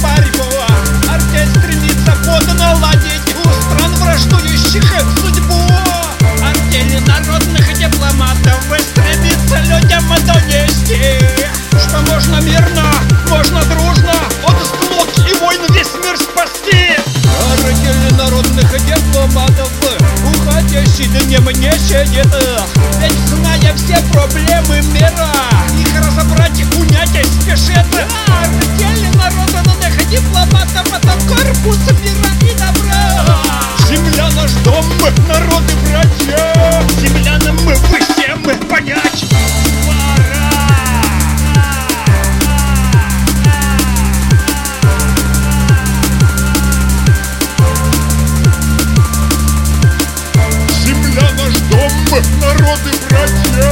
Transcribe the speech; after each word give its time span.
борьбу 0.00 0.48
Артель 1.10 1.48
стремится 1.50 2.12
под 2.24 2.58
наладить. 2.58 3.36
У 3.44 3.62
стран 3.62 3.94
враждующих 3.96 4.84
судьбу. 5.20 5.60
Артель 6.42 7.00
народных 7.06 7.72
дипломатов 7.74 8.64
стремится 8.80 9.58
людям 9.66 10.04
донести 10.24 11.18
Что 11.70 11.98
можно 12.10 12.40
мирно, 12.40 12.84
можно 13.28 13.62
дружно 13.64 14.14
от 14.46 14.66
склок 14.66 15.08
и 15.28 15.34
войн 15.40 15.60
весь 15.70 15.92
мир 16.02 16.16
спасти. 16.16 16.96
Артель 17.52 18.14
народных 18.16 18.70
дипломатов 18.86 19.70
уходящий 20.24 21.06
днем 21.06 21.44
не 21.60 21.72
щадит 21.72 22.34
Ведь 23.00 23.27
народы 35.28 35.72
братья 35.88 36.84
Землянам 37.00 37.56
мы 37.64 37.74
выше, 37.74 38.36
мы 38.44 38.54
понять. 38.66 39.24
Земля 50.84 51.30
наш 51.38 51.54
дом, 51.70 51.92
народы 52.40 52.90
братья 53.08 53.67